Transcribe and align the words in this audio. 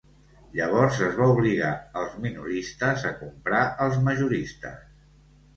Llavors 0.59 1.01
es 1.07 1.19
va 1.19 1.27
obligar 1.33 1.69
els 2.01 2.15
minoristes 2.23 3.05
a 3.11 3.15
comprar 3.21 3.63
als 3.87 4.01
majoristes. 4.09 4.83